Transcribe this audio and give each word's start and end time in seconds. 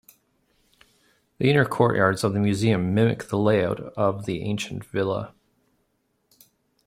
The 1.37 1.51
inner 1.51 1.63
courtyards 1.63 2.23
of 2.23 2.33
the 2.33 2.39
museum 2.39 2.95
mimic 2.95 3.25
the 3.27 3.37
layout 3.37 3.79
of 3.95 4.25
the 4.25 4.41
ancient 4.41 4.83
villa. 4.83 5.35